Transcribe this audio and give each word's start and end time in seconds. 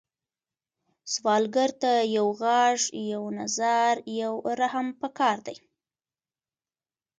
سوالګر 1.13 1.69
ته 1.81 1.91
یو 2.17 2.27
غږ، 2.41 2.79
یو 3.11 3.23
نظر، 3.39 3.93
یو 4.21 4.33
رحم 4.59 4.87
پکار 5.01 5.37
دی 5.45 5.55